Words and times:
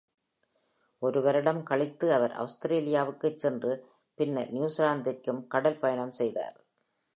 ஒரு 1.01 1.19
வருடம் 1.21 1.63
கழித்து 1.63 2.13
அவர் 2.13 2.33
ஆஸ்திரேலியாவிற்கு 2.33 3.31
சென்று 3.35 3.73
பின்னர் 4.17 4.51
நியூசிலாந்திற்கும் 4.51 5.47
கடல் 5.47 5.79
பயணம் 5.79 6.15
செய்தார். 6.21 6.57